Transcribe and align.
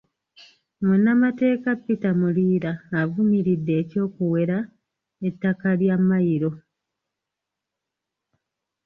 Munnamateeka 0.85 1.69
Peter 1.83 2.13
Muliira 2.19 2.73
avumiridde 3.01 3.73
eky'okuwera 3.81 4.57
ettaka 5.27 5.69
lya 5.79 5.95
Mmayiro. 5.99 6.51